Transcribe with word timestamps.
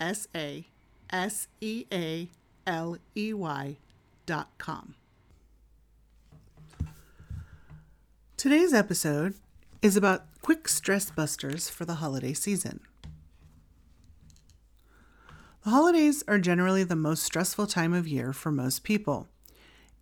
S 0.00 0.26
A 0.34 0.66
S 1.10 1.46
E 1.60 1.84
A 1.92 2.28
L 2.66 2.96
E 3.14 3.34
Y 3.34 3.76
dot 4.24 4.48
com. 4.56 4.94
Today's 8.36 8.72
episode 8.72 9.34
is 9.82 9.96
about 9.96 10.24
quick 10.40 10.66
stress 10.68 11.10
busters 11.10 11.68
for 11.68 11.84
the 11.84 11.96
holiday 11.96 12.32
season. 12.32 12.80
The 15.64 15.70
holidays 15.70 16.24
are 16.26 16.38
generally 16.38 16.84
the 16.84 16.96
most 16.96 17.22
stressful 17.22 17.66
time 17.66 17.92
of 17.92 18.08
year 18.08 18.32
for 18.32 18.50
most 18.50 18.82
people. 18.82 19.28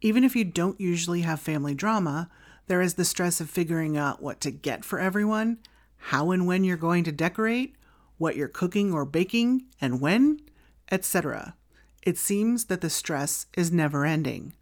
Even 0.01 0.23
if 0.23 0.37
you 0.37 0.45
don't 0.45 0.81
usually 0.81 1.23
have 1.23 1.41
family 1.41 1.75
drama, 1.75 2.31
there 2.69 2.81
is 2.81 2.95
the 2.95 3.05
stress 3.05 3.41
of 3.41 3.51
figuring 3.51 3.97
out 3.97 4.23
what 4.23 4.41
to 4.43 4.53
get 4.53 4.85
for 4.85 5.01
everyone, 5.01 5.59
how 5.97 6.31
and 6.31 6.47
when 6.47 6.63
you're 6.63 6.77
going 6.77 7.03
to 7.03 7.11
decorate, 7.11 7.75
what 8.19 8.37
you're 8.37 8.49
cooking 8.49 8.93
or 8.93 9.05
baking, 9.05 9.65
and 9.81 10.01
when, 10.01 10.41
etc. 10.91 11.55
It 12.03 12.19
seems 12.19 12.67
that 12.67 12.81
the 12.81 12.91
stress 12.91 13.47
is 13.57 13.73
never 13.73 14.05
ending. 14.05 14.53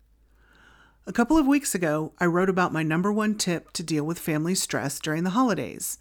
A 1.07 1.13
couple 1.13 1.39
of 1.39 1.47
weeks 1.47 1.75
ago, 1.75 2.13
I 2.19 2.27
wrote 2.27 2.49
about 2.49 2.73
my 2.73 2.83
number 2.83 3.13
one 3.13 3.37
tip 3.37 3.73
to 3.75 3.83
deal 3.83 4.05
with 4.05 4.19
family 4.19 4.55
stress 4.55 4.99
during 4.99 5.25
the 5.25 5.31
holidays. 5.31 5.99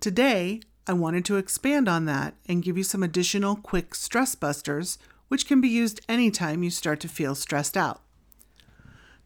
Today, 0.00 0.60
I 0.86 0.92
wanted 0.92 1.24
to 1.26 1.36
expand 1.36 1.88
on 1.88 2.04
that 2.06 2.34
and 2.46 2.62
give 2.62 2.76
you 2.76 2.82
some 2.82 3.02
additional 3.02 3.54
quick 3.54 3.94
stress 3.94 4.34
busters, 4.34 4.98
which 5.28 5.46
can 5.46 5.60
be 5.60 5.68
used 5.68 6.00
anytime 6.08 6.64
you 6.64 6.70
start 6.70 6.98
to 7.00 7.08
feel 7.08 7.36
stressed 7.36 7.76
out. 7.76 8.02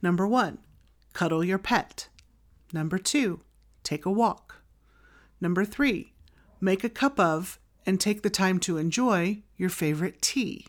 Number 0.03 0.27
one, 0.27 0.59
cuddle 1.15 1.43
your 1.43 1.57
pet. 1.57 2.09
Number 2.75 2.99
two, 2.99 3.41
take 3.83 4.05
a 4.05 4.11
walk. 4.11 4.57
Number 5.41 5.65
three, 5.65 6.13
make 6.61 6.85
a 6.85 6.91
cup 6.91 7.19
of 7.19 7.59
and 7.87 8.01
take 8.01 8.23
the 8.23 8.31
time 8.31 8.59
to 8.61 8.77
enjoy 8.77 9.43
your 9.57 9.71
favorite 9.71 10.23
tea. 10.23 10.67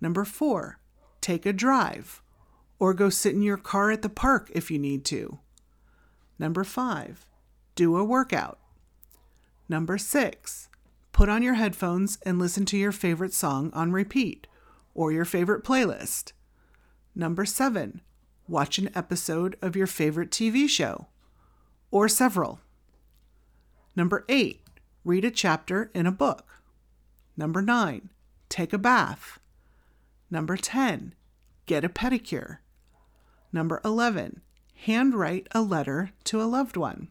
Number 0.00 0.24
four, 0.24 0.78
take 1.20 1.46
a 1.46 1.52
drive 1.52 2.22
or 2.78 2.94
go 2.94 3.10
sit 3.10 3.34
in 3.34 3.42
your 3.42 3.56
car 3.56 3.90
at 3.90 4.02
the 4.02 4.08
park 4.08 4.50
if 4.54 4.70
you 4.70 4.78
need 4.78 5.04
to. 5.06 5.38
Number 6.38 6.64
five, 6.64 7.26
do 7.74 7.96
a 7.96 8.04
workout. 8.04 8.58
Number 9.68 9.98
six, 9.98 10.68
put 11.12 11.28
on 11.28 11.42
your 11.42 11.54
headphones 11.54 12.18
and 12.24 12.38
listen 12.38 12.64
to 12.66 12.76
your 12.76 12.92
favorite 12.92 13.34
song 13.34 13.70
on 13.74 13.92
repeat 13.92 14.46
or 14.94 15.12
your 15.12 15.24
favorite 15.24 15.64
playlist. 15.64 16.32
Number 17.14 17.44
seven, 17.44 18.00
watch 18.46 18.78
an 18.78 18.90
episode 18.94 19.56
of 19.60 19.76
your 19.76 19.86
favorite 19.86 20.30
TV 20.30 20.68
show 20.68 21.08
or 21.90 22.08
several. 22.08 22.60
Number 23.96 24.24
eight, 24.28 24.60
read 25.04 25.24
a 25.24 25.30
chapter 25.30 25.90
in 25.94 26.06
a 26.06 26.12
book. 26.12 26.62
Number 27.36 27.62
nine, 27.62 28.10
take 28.48 28.72
a 28.72 28.78
bath. 28.78 29.38
Number 30.30 30.56
10, 30.56 31.14
get 31.66 31.84
a 31.84 31.88
pedicure. 31.88 32.58
Number 33.52 33.80
11, 33.84 34.42
handwrite 34.84 35.46
a 35.52 35.62
letter 35.62 36.10
to 36.24 36.42
a 36.42 36.44
loved 36.44 36.76
one. 36.76 37.08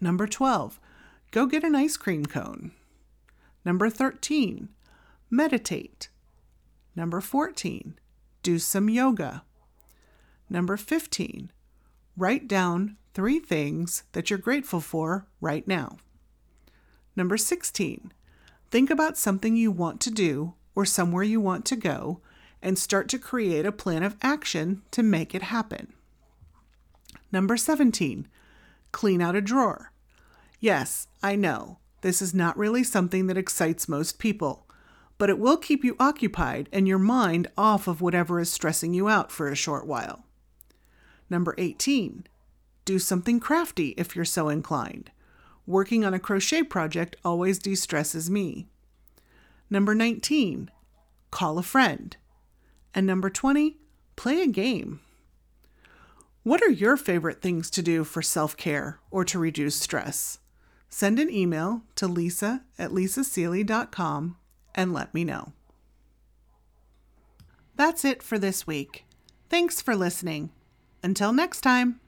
Number 0.00 0.26
12, 0.26 0.80
go 1.30 1.46
get 1.46 1.64
an 1.64 1.74
ice 1.74 1.96
cream 1.96 2.24
cone. 2.24 2.72
Number 3.64 3.90
13, 3.90 4.70
meditate. 5.28 6.08
Number 6.96 7.20
14, 7.20 7.98
do 8.42 8.58
some 8.58 8.88
yoga. 8.88 9.42
Number 10.48 10.76
15, 10.76 11.52
write 12.16 12.48
down 12.48 12.96
three 13.12 13.38
things 13.38 14.04
that 14.12 14.30
you're 14.30 14.38
grateful 14.38 14.80
for 14.80 15.26
right 15.40 15.66
now. 15.68 15.98
Number 17.16 17.36
16, 17.36 18.12
think 18.70 18.90
about 18.90 19.18
something 19.18 19.56
you 19.56 19.70
want 19.70 20.00
to 20.02 20.10
do 20.10 20.54
or 20.74 20.84
somewhere 20.84 21.24
you 21.24 21.40
want 21.40 21.64
to 21.66 21.76
go 21.76 22.20
and 22.62 22.78
start 22.78 23.08
to 23.08 23.18
create 23.18 23.66
a 23.66 23.72
plan 23.72 24.02
of 24.02 24.16
action 24.22 24.82
to 24.90 25.02
make 25.02 25.34
it 25.34 25.42
happen. 25.42 25.92
Number 27.32 27.56
17, 27.56 28.28
clean 28.92 29.20
out 29.20 29.36
a 29.36 29.40
drawer. 29.40 29.92
Yes, 30.60 31.08
I 31.22 31.36
know, 31.36 31.78
this 32.02 32.20
is 32.20 32.34
not 32.34 32.56
really 32.56 32.84
something 32.84 33.26
that 33.26 33.38
excites 33.38 33.88
most 33.88 34.18
people, 34.18 34.66
but 35.18 35.30
it 35.30 35.38
will 35.38 35.56
keep 35.56 35.84
you 35.84 35.96
occupied 35.98 36.68
and 36.72 36.88
your 36.88 36.98
mind 36.98 37.48
off 37.56 37.86
of 37.86 38.00
whatever 38.00 38.40
is 38.40 38.52
stressing 38.52 38.94
you 38.94 39.08
out 39.08 39.30
for 39.30 39.48
a 39.48 39.56
short 39.56 39.86
while. 39.86 40.24
Number 41.28 41.54
18, 41.58 42.26
do 42.84 42.98
something 42.98 43.38
crafty 43.38 43.90
if 43.96 44.16
you're 44.16 44.24
so 44.24 44.48
inclined. 44.48 45.10
Working 45.70 46.04
on 46.04 46.12
a 46.12 46.18
crochet 46.18 46.64
project 46.64 47.14
always 47.24 47.60
de 47.60 47.76
stresses 47.76 48.28
me. 48.28 48.66
Number 49.70 49.94
19, 49.94 50.68
call 51.30 51.58
a 51.58 51.62
friend. 51.62 52.16
And 52.92 53.06
number 53.06 53.30
20, 53.30 53.76
play 54.16 54.42
a 54.42 54.48
game. 54.48 54.98
What 56.42 56.60
are 56.60 56.70
your 56.70 56.96
favorite 56.96 57.40
things 57.40 57.70
to 57.70 57.82
do 57.82 58.02
for 58.02 58.20
self 58.20 58.56
care 58.56 58.98
or 59.12 59.24
to 59.26 59.38
reduce 59.38 59.76
stress? 59.76 60.40
Send 60.88 61.20
an 61.20 61.30
email 61.30 61.82
to 61.94 62.08
lisa 62.08 62.64
at 62.76 62.90
lisasealey.com 62.90 64.36
and 64.74 64.92
let 64.92 65.14
me 65.14 65.22
know. 65.22 65.52
That's 67.76 68.04
it 68.04 68.24
for 68.24 68.40
this 68.40 68.66
week. 68.66 69.04
Thanks 69.48 69.80
for 69.80 69.94
listening. 69.94 70.50
Until 71.00 71.32
next 71.32 71.60
time. 71.60 72.00